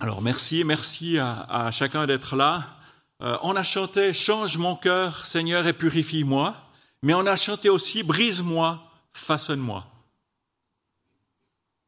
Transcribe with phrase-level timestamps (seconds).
[0.00, 2.78] Alors merci, merci à, chacun d'être là.
[3.20, 6.56] Euh, on a chanté Change mon cœur, Seigneur, et purifie-moi,
[7.02, 8.80] mais on a chanté aussi Brise-moi,
[9.12, 9.84] façonne-moi.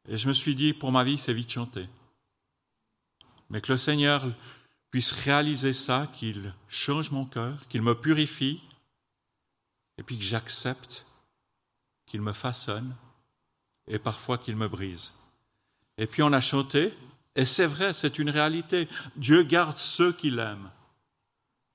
[0.09, 1.87] Et je me suis dit, pour ma vie, c'est vite chanté.
[3.49, 4.25] Mais que le Seigneur
[4.89, 8.61] puisse réaliser ça, qu'il change mon cœur, qu'il me purifie,
[9.97, 11.05] et puis que j'accepte
[12.07, 12.93] qu'il me façonne,
[13.87, 15.13] et parfois qu'il me brise.
[15.97, 16.93] Et puis on a chanté,
[17.35, 18.87] et c'est vrai, c'est une réalité.
[19.15, 20.69] Dieu garde ceux qu'il aime.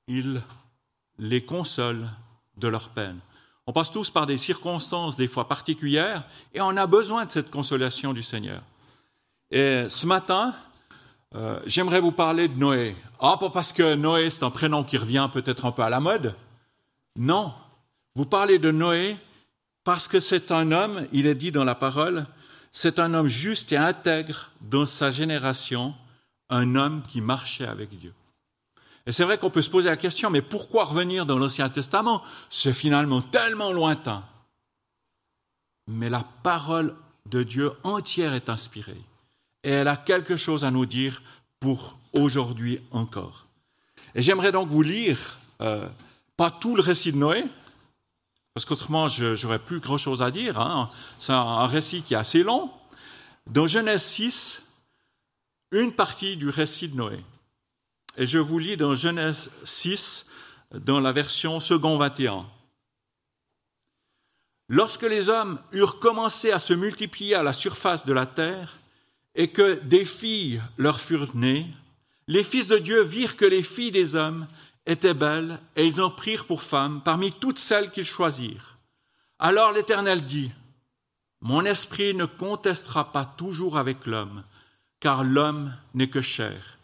[0.09, 0.42] Il
[1.19, 2.09] les console
[2.56, 3.19] de leur peine.
[3.66, 6.24] On passe tous par des circonstances des fois particulières
[6.55, 8.62] et on a besoin de cette consolation du Seigneur.
[9.50, 10.55] Et ce matin,
[11.34, 12.95] euh, j'aimerais vous parler de Noé.
[13.19, 16.00] Ah, pas parce que Noé, c'est un prénom qui revient peut-être un peu à la
[16.00, 16.34] mode.
[17.16, 17.52] Non,
[18.14, 19.16] vous parlez de Noé
[19.84, 22.27] parce que c'est un homme, il est dit dans la parole,
[22.77, 25.95] c'est un homme juste et intègre dans sa génération,
[26.51, 28.12] un homme qui marchait avec Dieu.
[29.07, 32.23] Et c'est vrai qu'on peut se poser la question, mais pourquoi revenir dans l'Ancien Testament?
[32.50, 34.23] C'est finalement tellement lointain.
[35.87, 39.00] Mais la parole de Dieu entière est inspirée.
[39.65, 41.22] Et elle a quelque chose à nous dire
[41.61, 43.47] pour aujourd'hui encore.
[44.15, 45.89] Et j'aimerais donc vous lire, euh,
[46.37, 47.47] pas tout le récit de Noé,
[48.57, 50.59] parce qu'autrement, je n'aurais plus grand-chose à dire.
[50.59, 50.89] Hein.
[51.19, 52.71] C'est un, récit qui est assez long.
[53.47, 54.62] Dans Genèse 6,
[55.73, 57.23] une partie du récit de Noé.
[58.17, 60.25] Et je vous lis dans Genèse 6,
[60.73, 62.47] dans la version second 21.
[64.71, 68.79] Lorsque les hommes eurent commencé à se multiplier à la surface de la terre,
[69.34, 71.67] et que des filles leur furent nées,
[72.27, 74.47] les fils de Dieu virent que les filles des hommes
[74.87, 78.79] étaient belles, et ils en prirent pour femmes parmi toutes celles qu'ils choisirent.
[79.39, 80.51] Alors l'Éternel dit,
[81.41, 84.45] Mon esprit ne contestera pas toujours avec l'homme,
[85.01, 86.78] car l'homme n'est que chair.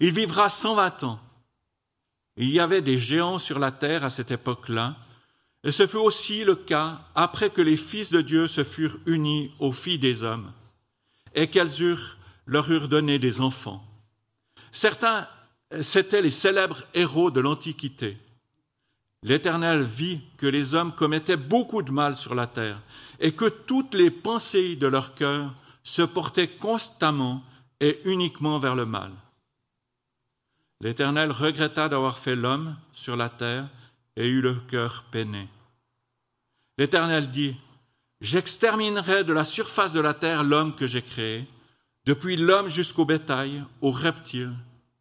[0.00, 1.20] Il vivra cent vingt ans.
[2.36, 4.96] Il y avait des géants sur la terre à cette époque-là,
[5.64, 9.52] et ce fut aussi le cas après que les fils de Dieu se furent unis
[9.58, 10.52] aux filles des hommes,
[11.34, 12.16] et qu'elles eurent,
[12.46, 13.82] leur eurent donné des enfants.
[14.70, 15.28] Certains
[15.80, 18.18] c'étaient les célèbres héros de l'Antiquité.
[19.22, 22.80] L'Éternel vit que les hommes commettaient beaucoup de mal sur la terre
[23.18, 27.42] et que toutes les pensées de leur cœur se portaient constamment
[27.80, 29.12] et uniquement vers le mal.
[30.80, 33.68] L'Éternel regretta d'avoir fait l'homme sur la terre
[34.16, 35.48] et eut le cœur peiné.
[36.78, 37.56] L'Éternel dit,
[38.20, 41.46] J'exterminerai de la surface de la terre l'homme que j'ai créé,
[42.06, 44.54] depuis l'homme jusqu'au bétail, aux reptiles,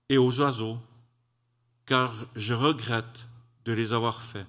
[0.10, 0.78] et aux oiseaux,
[1.86, 3.28] car je regrette
[3.66, 4.48] de les avoir faits.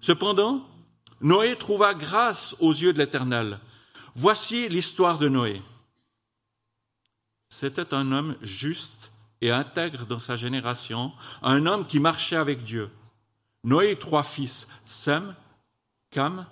[0.00, 0.68] Cependant,
[1.20, 3.58] Noé trouva grâce aux yeux de l'Éternel.
[4.14, 5.62] Voici l'histoire de Noé.
[7.48, 11.12] C'était un homme juste et intègre dans sa génération,
[11.42, 12.90] un homme qui marchait avec Dieu.
[13.62, 15.34] Noé eut trois fils, Sem,
[16.10, 16.46] Cam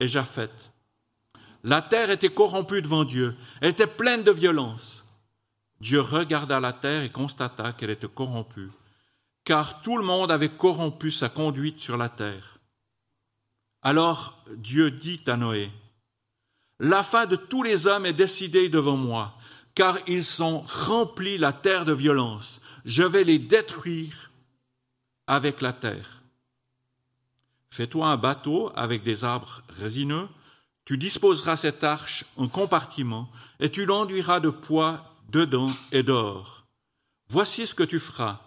[0.00, 0.70] et Japheth.
[1.64, 5.04] La terre était corrompue devant Dieu, elle était pleine de violence.
[5.80, 8.70] Dieu regarda la terre et constata qu'elle était corrompue,
[9.44, 12.58] car tout le monde avait corrompu sa conduite sur la terre.
[13.82, 15.70] Alors Dieu dit à Noé,
[16.80, 19.36] La fin de tous les hommes est décidée devant moi,
[19.74, 22.60] car ils ont rempli la terre de violence.
[22.84, 24.32] Je vais les détruire
[25.28, 26.22] avec la terre.
[27.70, 30.28] Fais-toi un bateau avec des arbres résineux,
[30.84, 33.30] tu disposeras cette arche en compartiment,
[33.60, 36.64] et tu l'enduiras de poids dedans et dehors.
[37.28, 38.40] Voici ce que tu feras.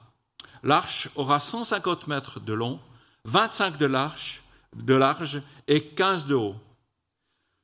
[0.64, 2.80] L'arche aura 150 mètres de long,
[3.26, 4.42] 25 de large,
[4.76, 6.56] de large et 15 de haut.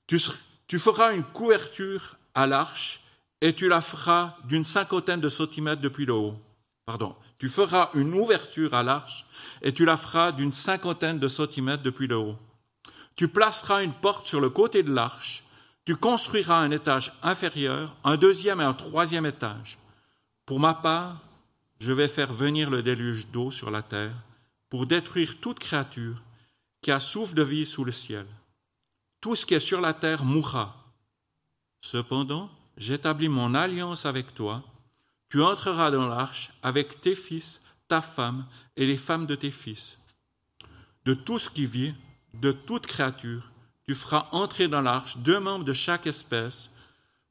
[0.07, 0.19] Tu,
[0.67, 3.01] tu feras une couverture à l'arche
[3.41, 6.39] et tu la feras d'une cinquantaine de centimètres depuis le haut.
[6.85, 7.15] Pardon.
[7.37, 9.25] Tu feras une ouverture à l'arche
[9.61, 12.37] et tu la feras d'une cinquantaine de centimètres depuis le haut.
[13.15, 15.43] Tu placeras une porte sur le côté de l'arche
[15.87, 19.77] tu construiras un étage inférieur, un deuxième et un troisième étage.
[20.45, 21.21] Pour ma part,
[21.79, 24.21] je vais faire venir le déluge d'eau sur la terre
[24.69, 26.21] pour détruire toute créature
[26.81, 28.25] qui a souffle de vie sous le ciel.
[29.21, 30.75] Tout ce qui est sur la terre mourra.
[31.79, 34.65] Cependant, j'établis mon alliance avec toi.
[35.29, 38.45] Tu entreras dans l'arche avec tes fils, ta femme
[38.75, 39.97] et les femmes de tes fils.
[41.05, 41.95] De tout ce qui vit,
[42.33, 43.49] de toute créature,
[43.87, 46.69] tu feras entrer dans l'arche deux membres de chaque espèce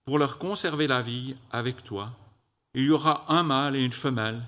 [0.07, 2.13] pour leur conserver la vie avec toi.
[2.75, 4.43] Il y aura un mâle et une femelle,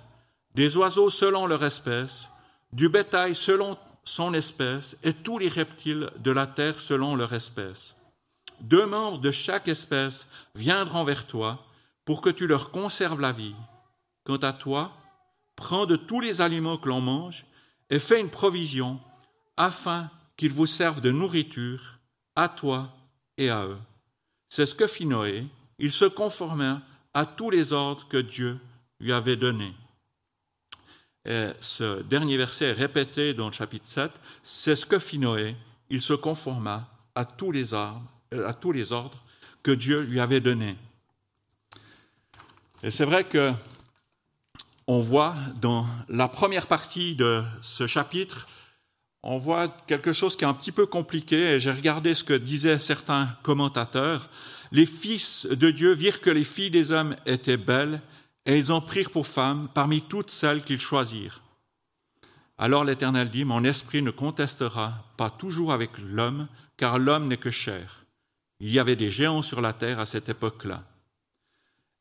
[0.55, 2.29] des oiseaux selon leur espèce,
[2.73, 7.95] du bétail selon son espèce, et tous les reptiles de la terre selon leur espèce.
[8.61, 11.67] Deux membres de chaque espèce viendront vers toi
[12.07, 13.55] pour que tu leur conserves la vie.
[14.25, 14.93] Quant à toi,
[15.57, 17.45] prends de tous les aliments que l'on mange
[17.91, 18.99] et fais une provision
[19.59, 21.98] afin qu'ils vous servent de nourriture
[22.39, 22.89] à toi
[23.37, 23.79] et à eux.
[24.49, 25.45] C'est ce que fit Noé.
[25.81, 26.83] Il se conforma
[27.13, 28.61] à tous les ordres que Dieu
[29.01, 29.75] lui avait donnés.
[31.25, 34.13] Et ce dernier verset est répété dans le chapitre 7.
[34.45, 35.57] C'est ce que fit Noé.
[35.91, 39.21] Il se conforma à tous les ordres, à tous les ordres
[39.65, 40.77] que Dieu lui avait donnés.
[42.85, 43.53] Et c'est vrai que
[44.87, 48.47] on voit dans la première partie de ce chapitre,
[49.23, 52.35] on voit quelque chose qui est un petit peu compliqué, et j'ai regardé ce que
[52.35, 54.29] disaient certains commentateurs.
[54.71, 58.01] Les fils de Dieu virent que les filles des hommes étaient belles,
[58.47, 61.43] et ils en prirent pour femmes parmi toutes celles qu'ils choisirent.
[62.57, 67.51] Alors l'Éternel dit, Mon esprit ne contestera pas toujours avec l'homme, car l'homme n'est que
[67.51, 68.05] chair.
[68.61, 70.83] Il y avait des géants sur la terre à cette époque-là.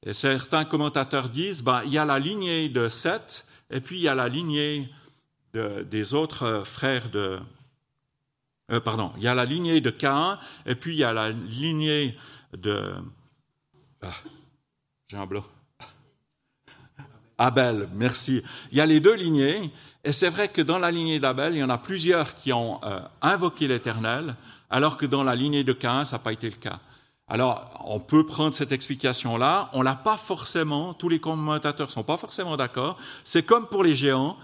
[0.05, 4.03] Et certains commentateurs disent, ben, il y a la lignée de Seth, et puis il
[4.03, 4.89] y a la lignée
[5.83, 7.39] des autres euh, frères de...
[8.71, 11.29] Euh, pardon, il y a la lignée de Cain, et puis il y a la
[11.29, 12.17] lignée
[12.57, 12.93] de...
[14.01, 14.11] Ah,
[15.07, 15.45] j'ai un blanc.
[17.37, 18.43] Abel, merci.
[18.71, 19.71] Il y a les deux lignées,
[20.03, 22.83] et c'est vrai que dans la lignée d'Abel, il y en a plusieurs qui ont
[22.83, 24.35] euh, invoqué l'Éternel,
[24.69, 26.79] alors que dans la lignée de Cain, ça n'a pas été le cas.
[27.29, 29.69] Alors, on peut prendre cette explication-là.
[29.73, 32.97] On l'a pas forcément, tous les commentateurs sont pas forcément d'accord.
[33.25, 34.37] C'est comme pour les géants.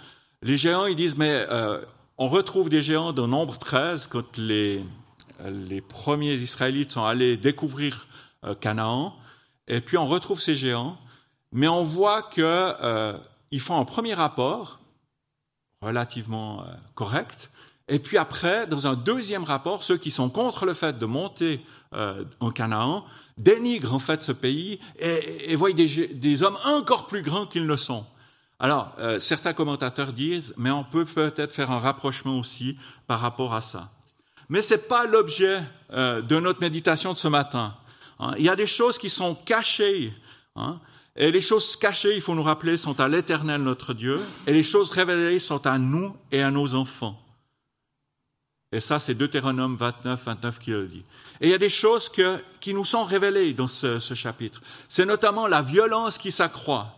[0.45, 1.79] Les géants, ils disent, mais euh,
[2.17, 4.83] on retrouve des géants dans Nombre 13, quand les,
[5.87, 8.07] premiers Israélites sont allés découvrir
[8.43, 9.15] euh, Canaan.
[9.69, 10.97] Et puis, on retrouve ces géants.
[11.53, 13.17] Mais on voit qu'ils euh,
[13.57, 14.81] font un premier rapport,
[15.81, 17.49] relativement correct.
[17.87, 21.61] Et puis après, dans un deuxième rapport, ceux qui sont contre le fait de monter
[22.39, 23.05] en Canaan
[23.37, 28.05] dénigrent en fait ce pays et, voient des, hommes encore plus grands qu'ils ne sont.
[28.63, 32.77] Alors, euh, certains commentateurs disent, mais on peut peut-être faire un rapprochement aussi
[33.07, 33.91] par rapport à ça.
[34.47, 35.61] Mais ce n'est pas l'objet
[35.91, 37.75] euh, de notre méditation de ce matin.
[38.19, 38.33] Hein.
[38.37, 40.13] Il y a des choses qui sont cachées.
[40.55, 40.79] Hein.
[41.17, 44.63] et les choses cachées, il faut nous rappeler, sont à l'Éternel notre Dieu, et les
[44.63, 47.19] choses révélées sont à nous et à nos enfants.
[48.71, 51.03] Et ça, c'est Deutéronome 29, 29 qui le dit.
[51.41, 52.09] Et il y a des choses
[52.61, 54.61] qui nous sont révélées dans ce, chapitre.
[54.87, 56.95] C'est notamment la violence qui s'accroît.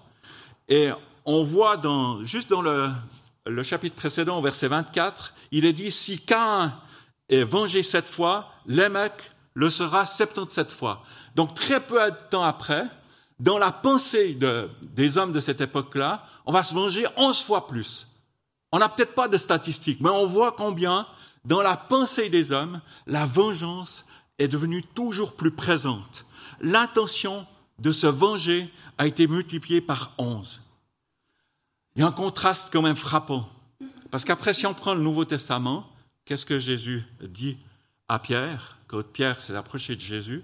[0.70, 0.92] Et
[1.26, 6.74] on voit dans, juste dans le, chapitre précédent, verset 24, il est dit, si Cain
[7.30, 9.14] est vengé sept fois, Lémec
[9.54, 11.04] le sera 77 fois.
[11.36, 12.86] Donc très peu de temps après,
[13.40, 17.68] dans la pensée de, des hommes de cette époque-là, on va se venger 11 fois
[17.68, 18.08] plus.
[18.72, 21.08] On n'a peut-être pas de statistiques, mais on voit combien
[21.46, 24.06] dans la pensée des hommes, la vengeance
[24.40, 26.26] est devenue toujours plus présente.
[26.60, 27.46] L'intention
[27.80, 30.62] de se venger a été multipliée par onze.
[31.96, 33.50] Il y a un contraste quand même frappant.
[34.12, 35.90] Parce qu'après, si on prend le Nouveau Testament,
[36.26, 37.58] qu'est-ce que Jésus dit
[38.08, 40.44] à Pierre Quand Pierre s'est approché de Jésus,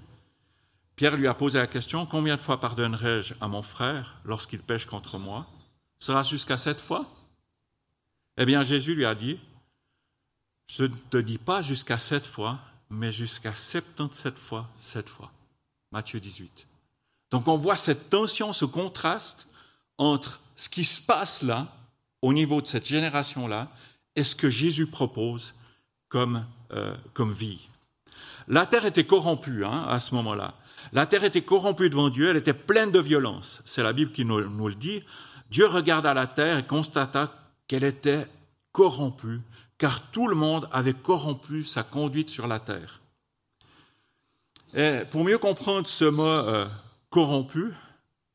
[0.96, 4.86] Pierre lui a posé la question, combien de fois pardonnerai-je à mon frère lorsqu'il pêche
[4.86, 5.48] contre moi?
[6.00, 7.10] Sera jusqu'à sept fois?
[8.38, 9.40] Eh bien, Jésus lui a dit,
[10.68, 12.60] je ne te dis pas jusqu'à sept fois,
[12.90, 15.32] mais jusqu'à 77 fois sept fois.
[15.92, 16.68] Matthieu 18.
[17.32, 19.48] Donc on voit cette tension, ce contraste
[19.98, 21.70] entre ce qui se passe là,
[22.22, 23.70] au niveau de cette génération-là,
[24.16, 25.56] et ce que Jésus propose
[26.08, 27.68] comme, euh, vie.
[28.48, 30.54] La terre était corrompue hein, à ce moment-là.
[30.94, 33.64] La terre était corrompue devant Dieu, elle était pleine de violence.
[33.66, 35.04] C'est la Bible qui nous, nous le dit.
[35.50, 37.34] Dieu regarda la terre et constata
[37.68, 38.28] qu'elle était
[38.72, 39.42] corrompue
[39.80, 43.02] car tout le monde avait corrompu sa conduite sur la terre.
[44.76, 46.68] Et pour mieux comprendre ce mot euh,
[47.10, 47.74] corrompu,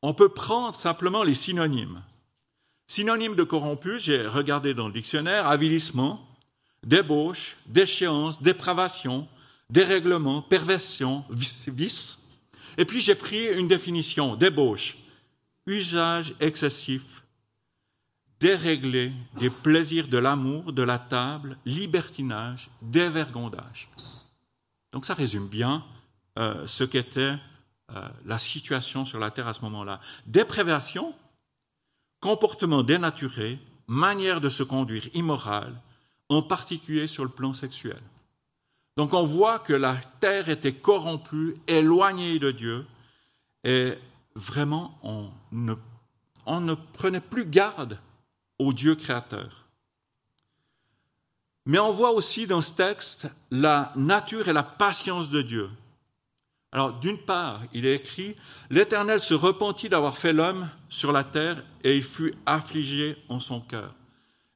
[0.01, 2.03] on peut prendre simplement les synonymes.
[2.87, 6.25] Synonymes de corrompu, j'ai regardé dans le dictionnaire, avilissement,
[6.83, 9.27] débauche, déchéance, dépravation,
[9.69, 11.25] dérèglement, perversion,
[11.67, 12.19] vice.
[12.77, 14.97] Et puis j'ai pris une définition, débauche,
[15.65, 17.23] usage excessif,
[18.39, 23.89] déréglé des plaisirs de l'amour, de la table, libertinage, dévergondage.
[24.93, 25.83] Donc ça résume bien
[26.39, 27.35] euh, ce qu'était
[27.95, 29.99] euh, la situation sur la terre à ce moment-là.
[30.25, 31.13] Déprévation,
[32.19, 35.73] comportement dénaturé, manière de se conduire immorale,
[36.29, 37.99] en particulier sur le plan sexuel.
[38.97, 42.85] Donc on voit que la terre était corrompue, éloignée de Dieu,
[43.63, 43.93] et
[44.35, 45.75] vraiment on ne,
[46.45, 47.99] on ne prenait plus garde
[48.59, 49.65] au Dieu créateur.
[51.65, 55.69] Mais on voit aussi dans ce texte la nature et la patience de Dieu.
[56.77, 58.35] Alors, d'une part, il est écrit,
[58.69, 63.61] L'Éternel se repentit d'avoir fait l'homme sur la terre et il fut affligé en son
[63.61, 63.95] cœur.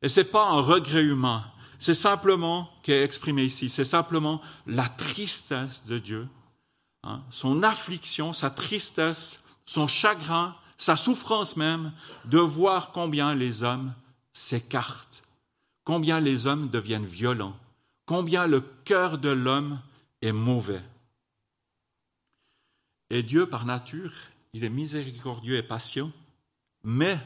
[0.04, 1.44] Et ce n'est pas un regret humain,
[1.80, 6.28] c'est simplement, qui est exprimé ici, c'est simplement la tristesse de Dieu,
[7.01, 11.92] hein, son affliction, sa tristesse, son chagrin, sa souffrance même,
[12.25, 13.96] de voir combien les hommes
[14.32, 15.24] s'écartent,
[15.86, 17.58] combien les hommes deviennent violents,
[18.06, 19.80] combien le cœur de l'homme
[20.22, 20.84] est mauvais.
[23.12, 24.13] Et Dieu, par nature,
[24.53, 26.13] il est miséricordieux et patient,
[26.82, 27.20] mais,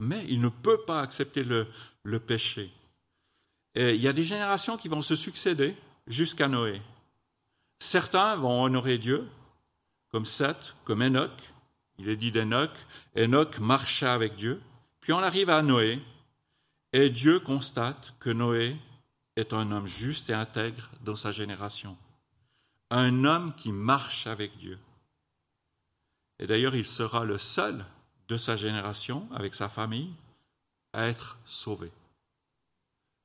[0.00, 1.68] il ne peut pas accepter le,
[2.04, 2.72] le péché.
[3.74, 6.80] Et il y a des générations qui vont se succéder jusqu'à Noé.
[7.80, 9.28] Certains vont honorer Dieu,
[10.10, 11.52] comme Seth, comme Enoch.
[11.98, 12.72] Il est dit d'Enoch,
[13.14, 14.58] Enoch marcha avec Dieu.
[15.02, 16.00] Puis on arrive à Noé,
[16.94, 18.74] et Dieu constate que Noé
[19.36, 21.94] est un homme juste et intègre dans sa génération.
[22.90, 24.78] Un homme qui marche avec Dieu.
[26.40, 27.84] Et d'ailleurs, il sera le seul
[28.28, 30.12] de sa génération, avec sa famille,
[30.92, 31.92] à être sauvé.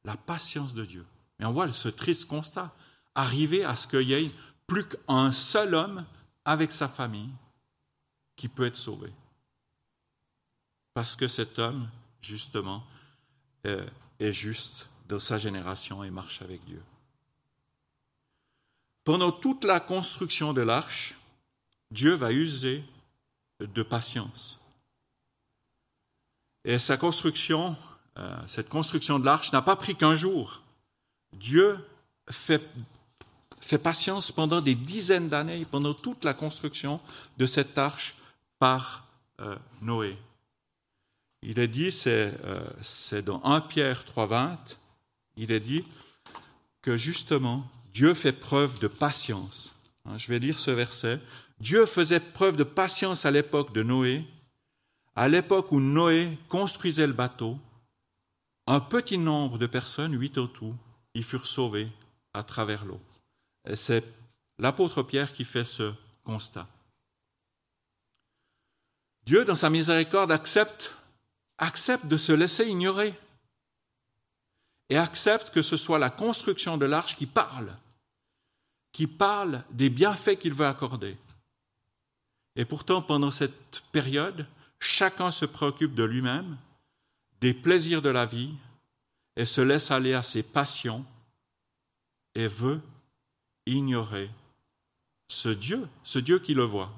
[0.04, 1.06] La patience de Dieu.
[1.40, 2.76] Mais on voit ce triste constat,
[3.16, 4.32] arriver à ce qu'il y ait
[4.68, 6.06] plus qu'un seul homme
[6.44, 7.32] avec sa famille
[8.36, 9.12] qui peut être sauvé.
[10.94, 11.90] Parce que cet homme,
[12.22, 12.86] justement,
[13.64, 16.82] est juste dans sa génération et marche avec Dieu.
[19.06, 21.16] Pendant toute la construction de l'arche,
[21.92, 22.84] Dieu va user
[23.60, 24.60] de patience.
[26.64, 27.76] Et sa construction,
[28.18, 30.62] euh, cette construction de l'arche n'a pas pris qu'un jour.
[31.34, 31.78] Dieu
[32.30, 32.62] fait,
[33.84, 37.00] patience pendant des dizaines d'années, pendant toute la construction
[37.38, 38.16] de cette arche
[38.58, 39.06] par
[39.40, 40.18] euh, Noé.
[41.44, 44.58] Il est dit, c'est euh, dans 1 Pierre 3.20,
[45.38, 45.84] il est dit
[46.82, 49.74] que justement, Dieu fait preuve de patience.
[50.06, 51.20] Hein, je vais lire ce verset.
[51.60, 54.26] Dieu faisait preuve de patience à l'époque de Noé,
[55.16, 57.58] à l'époque où Noé construisait le bateau.
[58.68, 60.76] Un petit nombre de personnes, huit au tout,
[61.14, 61.90] y furent sauvées
[62.34, 63.00] à travers l'eau.
[63.76, 64.04] C'est
[64.60, 65.94] l'apôtre Pierre qui fait ce
[66.24, 66.68] constat.
[69.26, 70.96] Dieu, dans sa miséricorde, accepte,
[71.58, 73.14] accepte de se laisser ignorer
[74.90, 77.76] et accepte que ce soit la construction de l'arche qui parle,
[78.92, 81.18] qui parle des bienfaits qu'il veut accorder.
[82.56, 84.46] Et pourtant, pendant cette période,
[84.80, 86.58] chacun se préoccupe de lui-même,
[87.42, 88.54] des plaisirs de la vie,
[89.36, 91.06] et se laisse aller à ses passions,
[92.36, 92.82] et veut
[93.66, 94.30] ignorer
[95.28, 96.92] ce Dieu, ce Dieu qui le voit.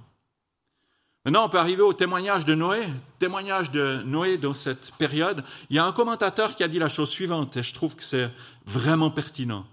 [1.26, 2.88] Maintenant, on peut arriver au témoignage de Noé.
[3.20, 5.44] Témoignage de Noé dans cette période.
[5.70, 8.04] Il y a un commentateur qui a dit la chose suivante, et je trouve que
[8.04, 8.32] c'est
[8.66, 9.66] vraiment pertinent.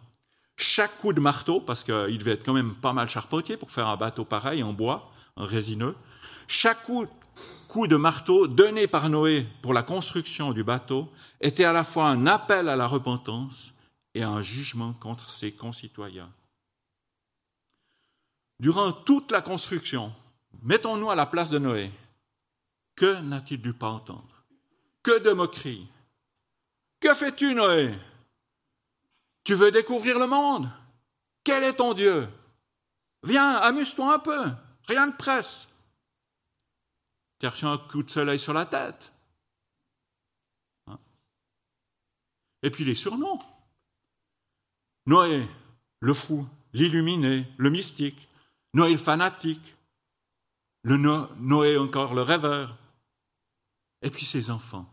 [0.57, 3.87] Chaque coup de marteau, parce qu'il devait être quand même pas mal charpentier pour faire
[3.87, 5.97] un bateau pareil en bois, résineux.
[6.49, 7.07] Chaque coup,
[7.89, 11.11] de marteau donné par Noé pour la construction du bateau
[11.41, 13.75] était à la fois un appel à la repentance
[14.15, 16.31] et un jugement contre ses concitoyens.
[18.61, 20.13] Durant toute la construction,
[20.63, 21.91] mettons-nous à la place de Noé.
[22.95, 24.45] Que n'a-t-il dû pas entendre?
[25.03, 25.89] Que de moqueries?
[27.01, 27.93] Que fais-tu, Noé?
[29.43, 30.71] Tu veux découvrir le monde?
[31.43, 32.29] Quel est ton Dieu?
[33.25, 34.45] Viens, amuse-toi un peu.
[34.87, 35.69] Rien de presse.
[37.39, 39.13] Tu as un coup de soleil sur la tête.
[40.87, 40.99] Hein?
[42.63, 43.41] Et puis les surnoms.
[45.07, 45.47] Noé,
[46.01, 48.29] le fou, l'illuminé, le mystique.
[48.73, 49.77] Noé le fanatique.
[50.83, 52.77] Le Noé encore le rêveur.
[54.03, 54.87] Et puis ses enfants,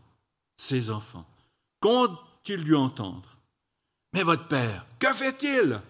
[0.56, 1.26] ses enfants.
[1.80, 3.36] Qu'ont-ils dû entendre?
[4.14, 5.82] Mais votre père, que fait-il?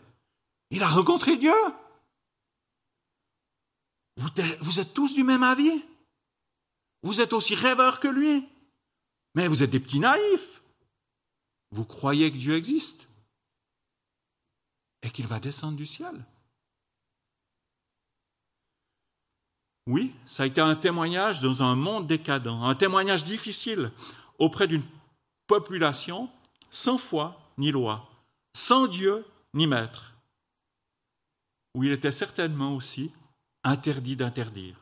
[0.71, 1.53] Il a rencontré Dieu?
[4.61, 5.85] Vous, êtes tous du même avis?
[7.02, 8.47] Vous êtes aussi rêveurs que lui?
[9.35, 10.62] Mais vous êtes des petits naïfs.
[11.71, 13.09] Vous croyez que Dieu existe?
[15.02, 16.25] Et qu'il va descendre du ciel?
[19.88, 23.91] Oui, ça a été un témoignage dans un monde décadent, un témoignage difficile
[24.38, 24.85] auprès d'une
[25.49, 26.31] population
[26.71, 28.09] sans foi ni loi,
[28.55, 30.14] sans Dieu ni maître,
[31.75, 33.11] où il était certainement aussi
[33.64, 34.76] interdit d'interdire.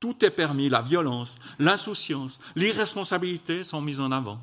[0.00, 4.40] Tout est permis, la violence, l'insouciance, l'irresponsabilité sont mises en avant.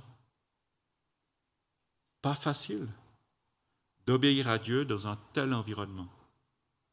[2.21, 2.87] Pas facile
[4.05, 6.07] d'obéir à Dieu dans un tel environnement,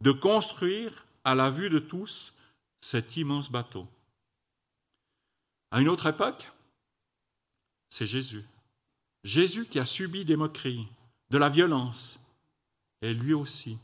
[0.01, 2.33] de construire à la vue de tous
[2.81, 3.87] cet immense bateau.
[5.71, 6.51] À une autre époque,
[7.89, 8.45] c'est Jésus.
[9.25, 10.89] Jésus qui a subi des moqueries,
[11.31, 12.19] de la violence,
[13.01, 13.79] et lui aussi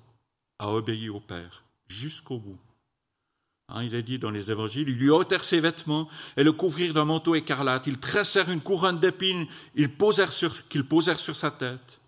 [0.58, 2.58] a obéi au Père jusqu'au bout.
[3.70, 6.94] Hein, il est dit dans les évangiles, ils lui ôtèrent ses vêtements et le couvrirent
[6.94, 7.86] d'un manteau écarlate.
[7.86, 12.00] Ils tressèrent une couronne d'épines qu'ils posèrent, sur, sa tête.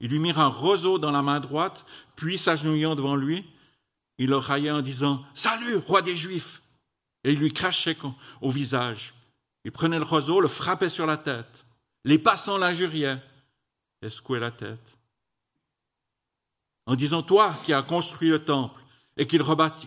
[0.00, 3.46] Ils lui mirent un roseau dans la main droite, puis s'agenouillant devant lui,
[4.18, 6.62] il le raillait en disant Salut, roi des Juifs
[7.24, 7.96] Et il lui crachait
[8.42, 9.14] au visage.
[9.64, 11.64] Il prenait le roseau, le frappait sur la tête.
[12.04, 13.22] Les passants l'injuriaient
[14.02, 14.98] et secouaient la tête.
[16.86, 18.83] En disant Toi qui as construit le temple,
[19.16, 19.42] et qu'il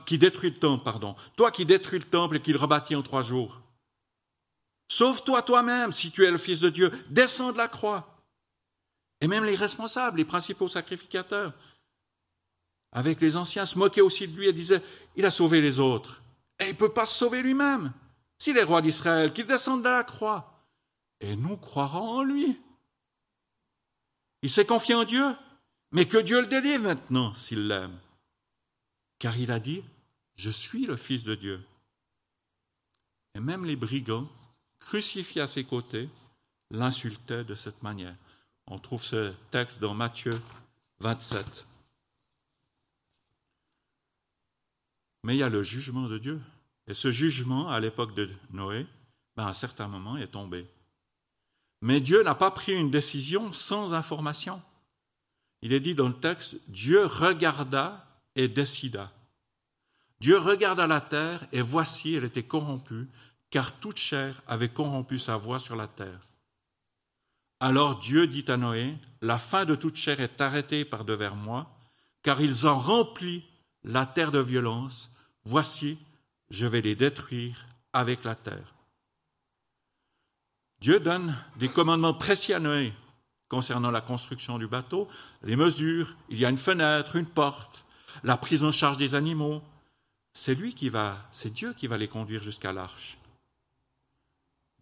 [0.06, 1.16] qui détruit le temple, pardon.
[1.36, 3.62] Toi qui détruis le temple et qu'il rebâtit en trois jours.
[4.88, 6.92] Sauve-toi toi-même si tu es le Fils de Dieu.
[7.10, 8.24] Descends de la croix.
[9.20, 11.54] Et même les responsables, les principaux sacrificateurs,
[12.94, 14.82] avec les anciens, se moquaient aussi de lui et disaient,
[15.16, 16.22] il a sauvé les autres.
[16.60, 17.92] Et il ne peut pas se sauver lui-même.
[18.38, 20.64] S'il est roi d'Israël, qu'il descende de la croix.
[21.20, 22.60] Et nous croirons en lui.
[24.44, 25.26] Il s'est confié en Dieu,
[25.92, 27.98] mais que Dieu le délivre maintenant s'il l'aime
[29.20, 29.84] car il a dit,
[30.36, 31.64] je suis le Fils de Dieu.
[33.36, 34.30] Et même les brigands,
[34.80, 36.10] crucifiés à ses côtés,
[36.72, 38.16] l'insultaient de cette manière.
[38.68, 40.40] On trouve ce texte dans Matthieu
[41.00, 41.66] 27.
[45.24, 46.42] Mais il y a le jugement de Dieu.
[46.88, 48.88] Et ce jugement, à l'époque de Noé,
[49.36, 50.68] ben à un certain moment, est tombé.
[51.82, 54.62] Mais Dieu n'a pas pris une décision sans information.
[55.62, 58.07] Il est dit dans le texte, Dieu regarda
[58.38, 59.12] et décida.
[60.22, 63.10] Dieu regarda la terre et voici, elle était corrompue,
[63.50, 66.28] car toute chair avait corrompu sa voix sur la terre.
[67.60, 71.70] Alors Dieu dit à Noé, La fin de toute chair est arrêtée par devers moi,
[72.22, 73.44] car ils ont rempli
[73.84, 75.10] la terre de violence.
[75.44, 75.98] Voici,
[76.50, 78.76] je vais les détruire avec la terre.
[80.80, 82.94] Dieu donne des commandements précis à Noé
[83.50, 85.08] concernant la construction du bateau,
[85.42, 87.86] les mesures, il y a une fenêtre, une porte,
[88.24, 89.62] la prise en charge des animaux.
[90.34, 93.18] C'est lui qui va, c'est Dieu qui va les conduire jusqu'à l'arche.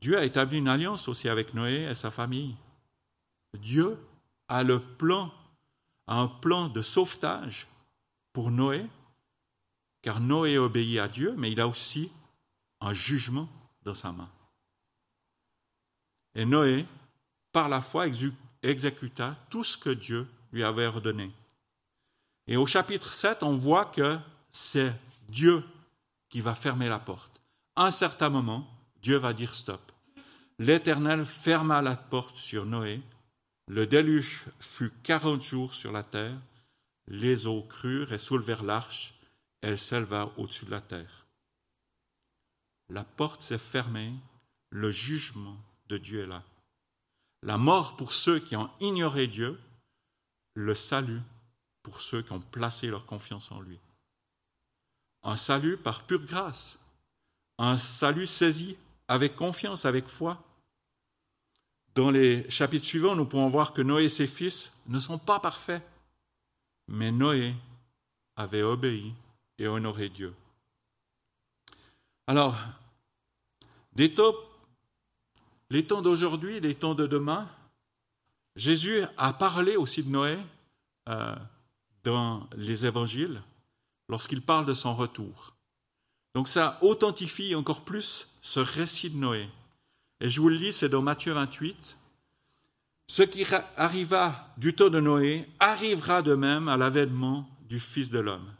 [0.01, 2.55] Dieu a établi une alliance aussi avec Noé et sa famille.
[3.57, 3.97] Dieu
[4.47, 5.31] a le plan,
[6.07, 7.67] un plan de sauvetage
[8.33, 8.85] pour Noé,
[10.01, 12.11] car Noé obéit à Dieu, mais il a aussi
[12.81, 13.49] un jugement
[13.83, 14.29] dans sa main.
[16.35, 16.85] Et Noé,
[17.51, 18.07] par la foi,
[18.61, 21.31] exécuta tout ce que Dieu lui avait ordonné.
[22.47, 24.17] Et au chapitre 7, on voit que
[24.51, 24.93] c'est
[25.29, 25.63] Dieu
[26.29, 27.41] qui va fermer la porte.
[27.75, 28.67] À un certain moment,
[29.01, 29.91] Dieu va dire stop.
[30.59, 33.01] L'Éternel ferma la porte sur Noé.
[33.67, 36.37] Le déluge fut quarante jours sur la terre.
[37.07, 39.13] Les eaux crurent et soulevèrent l'arche.
[39.61, 41.25] Elle s'éleva au-dessus de la terre.
[42.89, 44.13] La porte s'est fermée.
[44.69, 45.57] Le jugement
[45.89, 46.43] de Dieu est là.
[47.41, 49.59] La mort pour ceux qui ont ignoré Dieu.
[50.53, 51.21] Le salut
[51.85, 53.77] pour ceux qui ont placé leur confiance en lui.
[55.21, 56.79] Un salut par pure grâce,
[57.59, 58.75] un salut saisi
[59.07, 60.43] avec confiance, avec foi.
[61.93, 65.39] Dans les chapitres suivants, nous pouvons voir que Noé et ses fils ne sont pas
[65.39, 65.87] parfaits,
[66.87, 67.53] mais Noé
[68.35, 69.13] avait obéi
[69.59, 70.33] et honoré Dieu.
[72.25, 72.57] Alors,
[73.93, 74.11] des
[75.69, 77.47] les temps d'aujourd'hui, les temps de demain,
[78.55, 80.39] Jésus a parlé aussi de Noé
[81.09, 81.35] euh,
[82.05, 83.41] dans les évangiles
[84.07, 85.55] lorsqu'il parle de son retour.
[86.35, 89.49] Donc ça authentifie encore plus ce récit de Noé.
[90.21, 91.97] Et je vous le lis, c'est dans Matthieu 28.
[93.07, 98.19] Ce qui arriva du temps de Noé arrivera de même à l'avènement du Fils de
[98.19, 98.53] l'homme.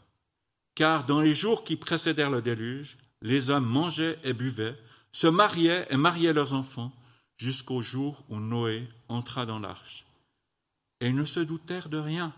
[0.74, 4.78] Car dans les jours qui précédèrent le déluge, les hommes mangeaient et buvaient,
[5.12, 6.92] se mariaient et mariaient leurs enfants,
[7.36, 10.06] jusqu'au jour où Noé entra dans l'arche.
[11.00, 12.32] Et ils ne se doutèrent de rien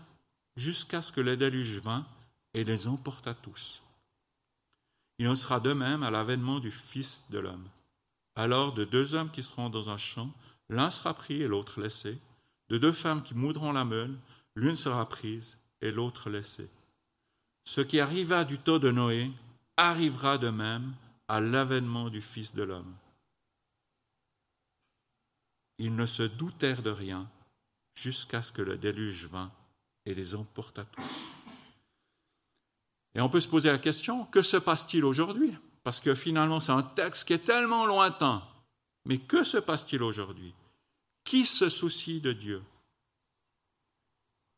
[0.59, 2.05] jusqu'à ce que le déluge vint
[2.53, 3.81] et les emporta tous.
[5.17, 7.67] Il en sera de même à l'avènement du Fils de l'homme.
[8.35, 10.31] Alors de deux hommes qui seront dans un champ,
[10.69, 12.17] l'un sera pris et l'autre laissé.
[12.69, 14.15] De deux femmes qui moudront la meule,
[14.55, 16.69] l'une sera prise et l'autre laissée.
[17.63, 19.31] Ce qui arriva du temps de Noé
[19.77, 20.93] arrivera de même
[21.27, 22.95] à l'avènement du Fils de l'homme.
[25.77, 27.29] Ils ne se doutèrent de rien
[27.95, 29.51] jusqu'à ce que le déluge vint
[30.09, 31.29] et les emporta tous.
[33.15, 35.55] Et on peut se poser la question, que se passe-t-il aujourd'hui?
[35.83, 38.43] Parce que finalement, c'est un texte qui est tellement lointain.
[39.05, 40.53] Mais que se passe-t-il aujourd'hui?
[41.23, 42.63] Qui se soucie de Dieu?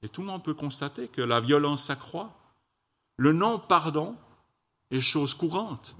[0.01, 2.33] Et tout le monde peut constater que la violence s'accroît.
[3.17, 4.17] Le non-pardon
[4.89, 5.95] est chose courante.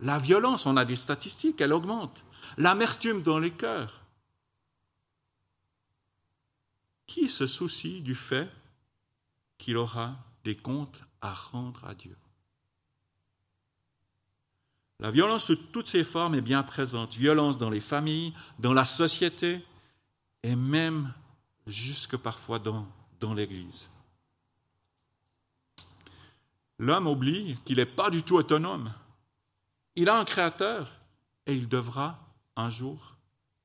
[0.00, 2.24] La violence, on a des statistiques, elle augmente.
[2.58, 4.02] L'amertume dans les cœurs.
[7.06, 8.50] Qui se soucie du fait
[9.62, 12.16] qu'il aura des comptes à rendre à Dieu.
[14.98, 17.14] La violence sous toutes ses formes est bien présente.
[17.14, 19.64] Violence dans les familles, dans la société
[20.42, 21.14] et même
[21.68, 23.88] jusque parfois dans, l'Église.
[26.80, 28.92] L'homme oublie qu'il n'est pas du tout autonome.
[29.94, 30.90] Il a un créateur
[31.46, 32.18] et il devra
[32.56, 33.14] un jour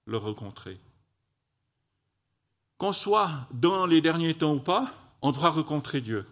[0.06, 0.80] le rencontrer.
[2.78, 6.26] Qu'on soit dans les derniers temps ou pas, on devra rencontrer Dieu.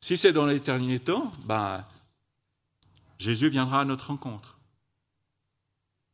[0.00, 1.84] Si c'est dans les derniers temps, ben,
[3.18, 4.58] Jésus viendra à notre rencontre.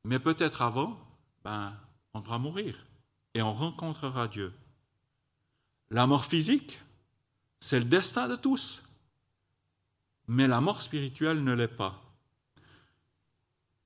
[0.05, 0.99] Mais peut-être avant,
[1.45, 1.75] ben,
[2.15, 2.87] on devra mourir
[3.35, 4.53] et on rencontrera Dieu.
[5.91, 6.81] La mort physique,
[7.61, 8.83] c'est le destin de tous.
[10.27, 12.01] Mais la mort spirituelle ne l'est pas.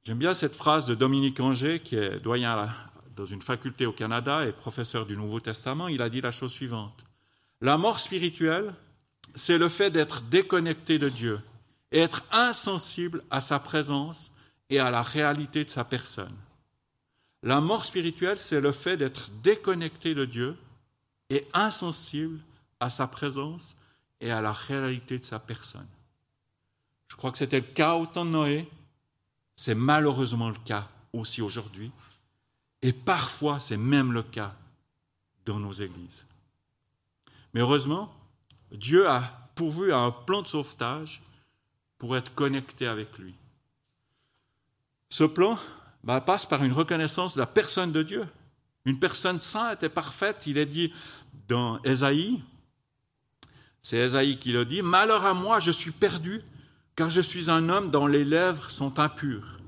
[0.04, 2.72] J'aime bien cette phrase de Dominique Anger, qui est doyen
[3.16, 5.88] dans une faculté au Canada et professeur du Nouveau Testament.
[5.88, 7.04] Il a dit la chose suivante.
[7.60, 8.74] La mort spirituelle,
[9.34, 11.40] c'est le fait d'être déconnecté de Dieu
[11.90, 14.30] et être insensible à sa présence
[14.70, 16.34] et à la réalité de sa personne.
[17.42, 20.56] La mort spirituelle, c'est le fait d'être déconnecté de Dieu
[21.30, 22.40] et insensible
[22.80, 23.76] à sa présence
[24.20, 25.86] et à la réalité de sa personne.
[27.08, 28.68] Je crois que c'était le cas au temps de Noé,
[29.56, 31.90] c'est malheureusement le cas aussi aujourd'hui,
[32.82, 34.54] et parfois c'est même le cas
[35.44, 36.26] dans nos églises.
[37.54, 38.14] Mais heureusement,
[38.72, 41.22] Dieu a pourvu un plan de sauvetage
[41.98, 43.34] pour être connecté avec lui.
[45.10, 45.58] Ce plan
[46.04, 48.26] bah, passe par une reconnaissance de la personne de Dieu.
[48.84, 50.92] Une personne sainte et parfaite, il est dit
[51.48, 52.42] dans Ésaïe,
[53.80, 56.42] c'est Ésaïe qui le dit, Malheur à moi, je suis perdu,
[56.94, 59.58] car je suis un homme dont les lèvres sont impures.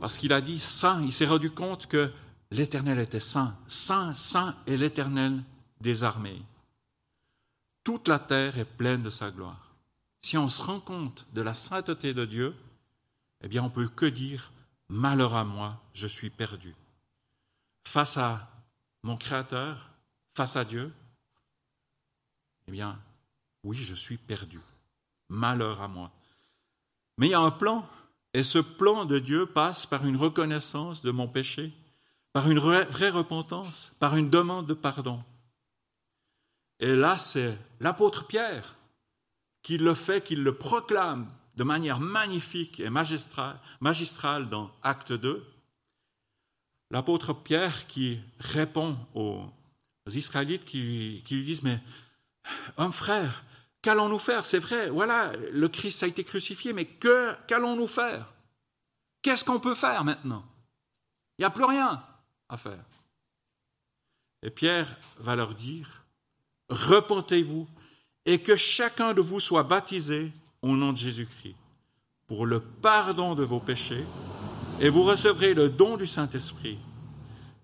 [0.00, 2.10] Parce qu'il a dit saint, il s'est rendu compte que
[2.50, 3.54] l'Éternel était saint.
[3.68, 5.42] Saint, saint est l'Éternel
[5.80, 6.00] des.
[7.84, 9.74] Toute la terre est pleine de sa gloire.
[10.22, 12.54] Si on se rend compte de la sainteté de Dieu,
[13.42, 14.52] eh bien on peut que dire
[14.92, 16.74] Malheur à moi, je suis perdu.
[17.84, 18.50] Face à
[19.04, 19.88] mon Créateur,
[20.34, 20.92] face à Dieu,
[22.66, 22.98] eh bien,
[23.62, 24.58] oui, je suis perdu.
[25.28, 26.10] Malheur à moi.
[27.18, 27.88] Mais il y a un plan,
[28.34, 31.72] et ce plan de Dieu passe par une reconnaissance de mon péché,
[32.32, 35.22] par une vraie repentance, par une demande de pardon.
[36.80, 38.76] Et là, c'est l'apôtre Pierre
[39.62, 45.46] qui le fait, qui le proclame de manière magnifique et magistrale, dans Acte 2.
[46.90, 49.44] L'apôtre Pierre qui répond aux,
[50.06, 51.80] Israélites qui, lui disent, mais
[52.78, 53.44] un frère,
[53.82, 54.46] qu'allons-nous faire?
[54.46, 58.32] C'est vrai, voilà, le Christ a été crucifié, mais qu'allons-nous faire?
[59.20, 60.44] Qu'est-ce qu'on peut faire maintenant?
[61.38, 62.02] Il n'y a plus rien
[62.48, 62.84] à faire.
[64.42, 65.99] Et Pierre va leur dire,
[66.70, 67.68] repentez-vous
[68.24, 71.56] et que chacun de vous soit baptisé au nom de Jésus-Christ
[72.26, 74.04] pour le pardon de vos péchés
[74.78, 76.78] et vous recevrez le don du Saint-Esprit,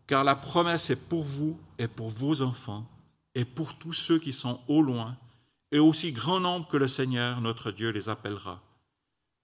[0.06, 2.86] car la promesse est pour vous et pour vos enfants
[3.34, 5.16] et pour tous ceux qui sont au loin
[5.70, 8.62] et aussi grand nombre que le Seigneur notre Dieu les appellera.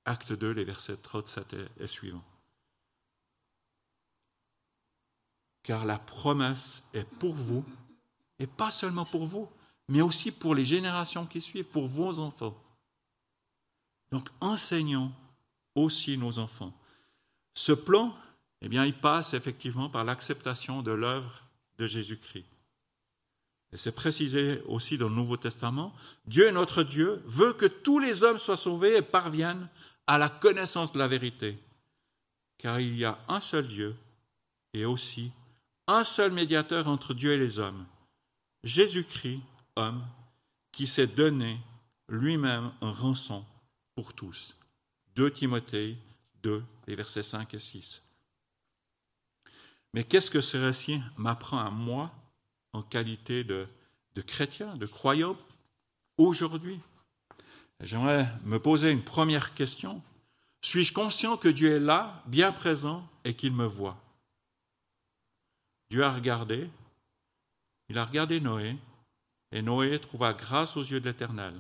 [0.05, 2.25] Acte 2, les versets 37 et suivants.
[5.63, 7.65] Car la promesse est pour vous
[8.43, 9.49] et pas seulement pour vous,
[9.89, 12.61] mais aussi pour les générations qui suivent, pour vos enfants.
[14.11, 15.13] Donc enseignons
[15.77, 16.73] aussi nos enfants.
[17.55, 18.15] Ce plan,
[18.61, 21.43] eh bien, il passe effectivement par l'acceptation de l'œuvre
[21.79, 22.47] de Jésus-Christ.
[23.73, 25.95] Et c'est précisé aussi dans le Nouveau Testament,
[26.27, 29.69] Dieu, notre Dieu, veut que tous les hommes soient sauvés et parviennent
[30.07, 31.59] à la connaissance de la vérité.
[32.59, 33.97] Car il y a un seul Dieu
[34.75, 35.31] et aussi
[35.87, 37.87] un seul médiateur entre Dieu et les hommes,
[38.65, 39.41] Jésus-Christ,
[39.77, 40.07] homme,
[40.71, 41.61] qui s'est donné
[42.09, 43.45] lui-même un rançon
[43.95, 44.57] pour tous.
[45.17, 45.97] 2 Timothée
[46.43, 48.03] 2, les versets 5 et 6.
[49.95, 52.13] Mais qu'est-ce que ce récit m'apprend à moi
[52.73, 53.67] en qualité de,
[54.15, 55.37] de chrétien, de croyant,
[56.17, 56.81] aujourd'hui?
[57.81, 60.03] J'aimerais me poser une première question.
[60.63, 64.01] Suis-je conscient que Dieu est là, bien présent, et qu'il me voit?
[65.91, 66.71] Dieu a regardé,
[67.93, 68.79] il a regardé Noé,
[69.51, 71.53] et Noé trouva grâce aux yeux de l'Éternel.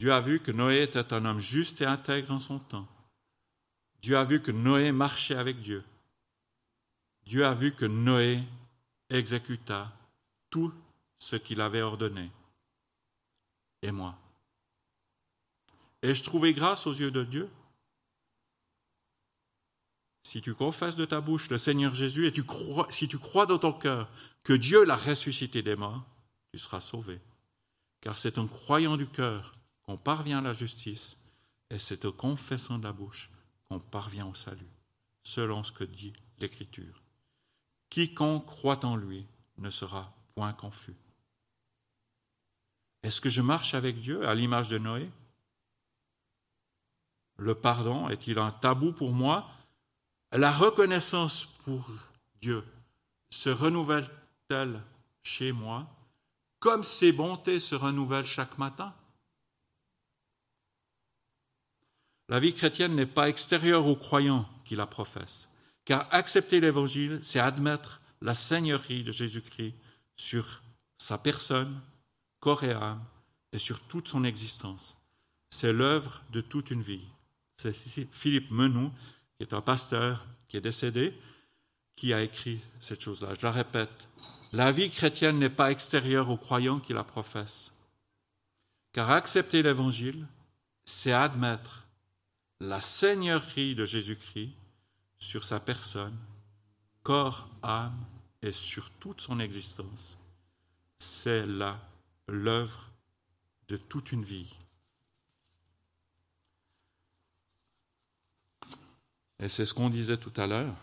[0.00, 2.88] Dieu a vu que Noé était un homme juste et intègre en son temps.
[4.02, 5.84] Dieu a vu que Noé marchait avec Dieu.
[7.24, 8.42] Dieu a vu que Noé
[9.10, 9.92] exécuta
[10.50, 10.74] tout
[11.20, 12.32] ce qu'il avait ordonné.
[13.80, 14.18] Et moi.
[16.02, 17.48] Et je trouvais grâce aux yeux de Dieu
[20.34, 23.46] Si tu confesses de ta bouche le Seigneur Jésus et tu crois, si tu crois
[23.46, 24.10] dans ton cœur
[24.42, 26.04] que Dieu l'a ressuscité des morts,
[26.50, 27.20] tu seras sauvé.
[28.00, 31.16] car c'est en croyant du cœur qu'on parvient à la justice,
[31.70, 33.30] et c'est en confessant de la bouche
[33.68, 34.72] qu'on parvient au salut,
[35.22, 37.04] selon ce que dit l'Écriture.
[37.88, 40.96] Quiconque croit en lui ne sera point confus.
[43.04, 45.08] Est-ce que je marche avec Dieu à l'image de Noé?
[47.36, 49.48] Le pardon est-il un tabou pour moi?
[50.36, 51.88] La reconnaissance pour
[52.42, 52.64] Dieu
[53.30, 54.80] se renouvelle-t-elle
[55.22, 55.88] chez moi
[56.58, 58.92] comme ses bontés se renouvellent chaque matin?
[62.28, 65.48] La vie chrétienne n'est pas extérieure aux croyants qui la professent,
[65.84, 69.74] car accepter l'Évangile, c'est admettre la Seigneurie de Jésus-Christ
[70.16, 70.62] sur
[70.98, 71.80] sa personne,
[72.40, 73.04] corps et âme,
[73.52, 74.96] et sur toute son existence.
[75.50, 77.06] C'est l'œuvre de toute une vie.
[77.58, 77.74] C'est
[78.10, 78.90] Philippe Menou,
[79.36, 81.18] qui est un pasteur qui est décédé,
[81.96, 83.34] qui a écrit cette chose-là.
[83.38, 84.08] Je la répète,
[84.52, 87.72] la vie chrétienne n'est pas extérieure aux croyants qui la professent,
[88.92, 90.26] car accepter l'Évangile,
[90.84, 91.84] c'est admettre
[92.60, 94.52] la seigneurie de Jésus-Christ
[95.18, 96.16] sur sa personne,
[97.02, 98.04] corps, âme
[98.42, 100.18] et sur toute son existence.
[100.98, 101.80] C'est là
[102.28, 102.90] l'œuvre
[103.68, 104.54] de toute une vie.
[109.44, 110.74] Et c'est ce qu'on disait tout à l'heure,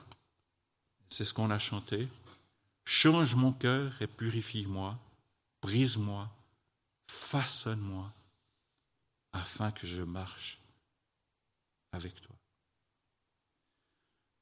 [1.10, 2.08] c'est ce qu'on a chanté.
[2.86, 5.00] Change mon cœur et purifie-moi,
[5.63, 6.30] brise-moi,
[7.08, 8.13] façonne-moi,
[9.34, 10.60] afin que je marche
[11.91, 12.36] avec toi.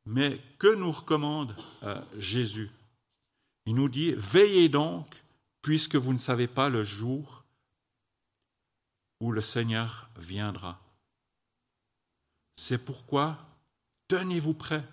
[0.06, 2.70] Mais que nous recommande euh, Jésus?
[3.68, 5.16] Il nous dit, veillez donc,
[5.62, 7.46] puisque vous ne savez pas le jour
[9.22, 10.78] où le Seigneur viendra.
[12.58, 13.49] C'est pourquoi
[14.10, 14.84] tenez-vous prêts,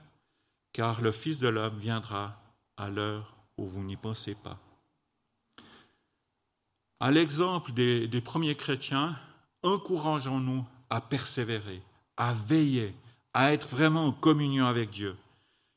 [0.73, 2.41] car le Fils de l'homme viendra
[2.77, 4.59] à l'heure où vous n'y pensez pas.
[7.01, 9.19] À l'exemple des, premiers chrétiens,
[9.63, 11.83] encourageons-nous à persévérer,
[12.17, 12.95] à veiller,
[13.35, 15.17] à être vraiment en communion avec Dieu.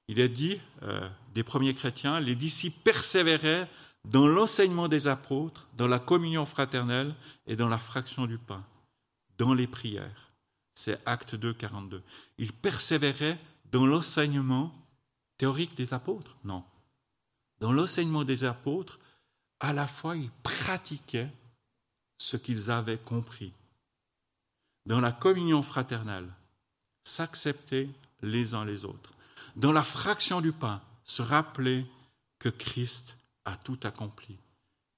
[0.07, 3.69] Il est dit euh, des premiers chrétiens, les disciples persévéraient
[4.05, 7.15] dans l'enseignement des apôtres, dans la communion fraternelle
[7.47, 8.63] et dans la fraction du pain,
[9.37, 10.28] dans les prières.
[10.81, 12.01] C'est Acte 2, 42.
[12.37, 13.37] Ils persévéraient
[13.69, 14.73] dans l'enseignement
[15.37, 16.37] théorique des apôtres?
[16.45, 16.63] Non.
[17.59, 18.97] Dans l'enseignement des apôtres,
[19.59, 21.29] à la fois ils pratiquaient
[22.17, 23.51] ce qu'ils avaient compris.
[24.85, 26.31] Dans la communion fraternelle,
[27.03, 27.89] s'accepter
[28.21, 29.11] les uns les autres.
[29.57, 31.85] Dans la fraction du pain, se rappeler
[32.39, 34.37] que Christ a tout accompli.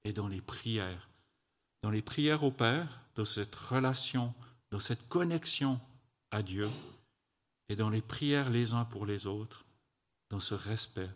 [0.04, 1.08] Et dans les prières,
[1.82, 4.32] dans les prières au Père, dans cette relation,
[4.72, 5.78] dans cette connexion
[6.30, 6.68] à Dieu,
[7.68, 9.66] et dans les prières les uns pour les autres,
[10.30, 11.10] dans ce respect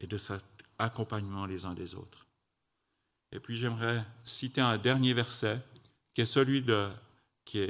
[0.00, 0.44] et de cet
[0.78, 2.26] accompagnement les uns des autres.
[3.32, 5.60] Et puis j'aimerais citer un dernier verset
[6.14, 6.64] qui est celui
[7.44, 7.66] qui,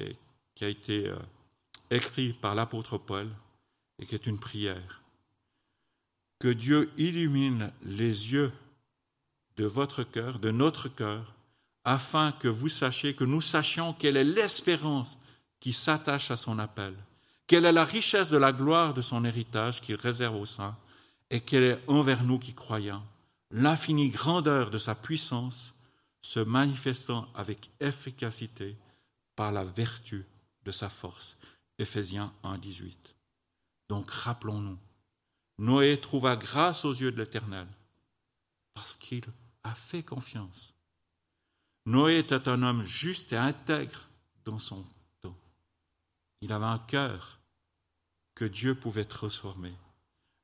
[0.55, 1.17] qui a été euh,
[1.91, 3.31] écrit par l'apôtre Paul
[3.99, 5.03] et qui est une prière.
[6.39, 8.53] Que Dieu illumine les yeux
[9.57, 11.35] de votre cœur, de notre cœur,
[11.85, 15.19] afin que vous sachiez, que nous sachions quelle est l'espérance
[15.61, 16.95] qui s'attache à son appel,
[17.47, 20.77] quelle est la richesse de la gloire de son héritage qu'il réserve aux saints,
[21.31, 23.03] et quelle est envers nous qui croyons
[23.51, 25.75] l'infinie grandeur de sa puissance
[26.23, 28.77] se manifestant avec efficacité
[29.37, 30.27] par la vertu
[30.65, 31.37] de sa force.
[31.79, 33.15] Éphésiens 1, 18.
[33.89, 34.79] Donc rappelons-nous,
[35.59, 37.67] Noé trouva grâce aux yeux de l'Éternel
[38.75, 39.25] parce qu'il
[39.63, 40.74] a fait confiance.
[41.87, 44.09] Noé était un homme juste et intègre
[44.45, 44.85] dans son
[45.21, 45.37] temps.
[46.41, 47.39] Il avait un cœur
[48.35, 49.75] que Dieu pouvait transformer.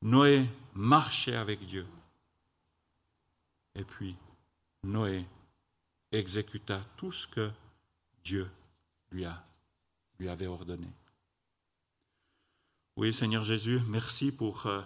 [0.02, 1.86] Noé marchait avec Dieu.
[3.74, 4.16] Et puis,
[4.82, 5.26] Noé
[6.12, 7.50] exécuta tout ce que
[8.24, 8.50] Dieu
[9.10, 9.24] lui,
[10.28, 10.86] avait ordonné.
[12.96, 14.82] Oui, Seigneur Jésus, merci pour euh,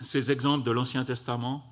[0.00, 1.70] ces exemples de l'Ancien Testament.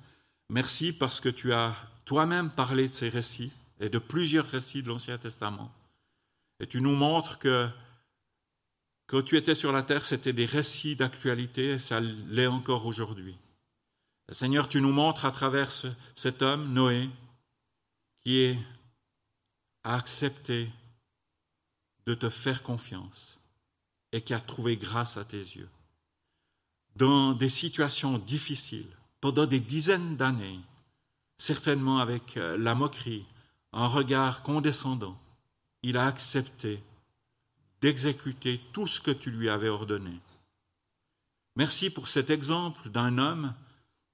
[0.49, 1.75] Merci parce que tu as
[2.05, 5.71] toi-même parlé de ces récits et de plusieurs récits de l'Ancien Testament.
[6.59, 7.69] Et tu nous montres que
[9.07, 13.37] quand tu étais sur la terre, c'était des récits d'actualité et ça l'est encore aujourd'hui.
[14.31, 15.71] Seigneur, tu nous montres à travers
[16.15, 17.09] cet homme, Noé,
[18.21, 18.55] qui
[19.83, 20.69] a accepté
[22.05, 23.39] de te faire confiance
[24.11, 25.69] et qui a trouvé grâce à tes yeux.
[26.95, 30.59] Dans des situations difficiles, pendant des dizaines d'années,
[31.37, 33.25] certainement avec euh, la moquerie,
[33.71, 35.19] un regard condescendant,
[35.83, 36.83] il a accepté
[37.81, 40.19] d'exécuter tout ce que tu lui avais ordonné.
[41.55, 43.53] Merci pour cet exemple d'un homme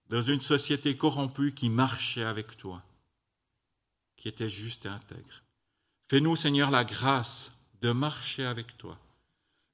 [0.09, 2.83] dans une société corrompue qui marchait avec toi,
[4.15, 5.43] qui était juste et intègre.
[6.09, 8.99] Fais-nous, Seigneur, la grâce de marcher avec toi,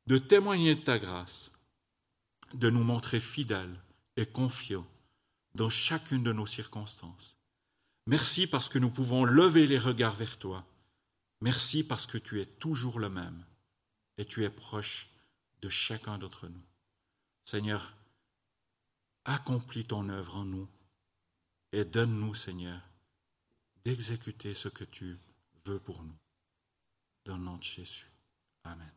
[0.07, 1.51] de témoigner de ta grâce,
[2.53, 3.79] de nous montrer fidèles
[4.15, 4.87] et confiants
[5.55, 7.35] dans chacune de nos circonstances.
[8.07, 10.65] Merci parce que nous pouvons lever les regards vers toi.
[11.41, 13.45] Merci parce que tu es toujours le même
[14.17, 15.09] et tu es proche
[15.61, 16.63] de chacun d'entre nous.
[17.45, 17.95] Seigneur,
[19.25, 20.67] accomplis ton œuvre en nous
[21.71, 22.81] et donne-nous, Seigneur,
[23.83, 25.17] d'exécuter ce que tu
[25.65, 26.17] veux pour nous.
[27.25, 28.09] Dans le nom de Jésus.
[28.63, 28.91] Amen.